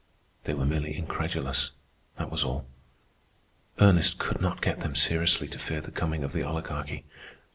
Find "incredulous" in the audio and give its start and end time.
0.97-1.69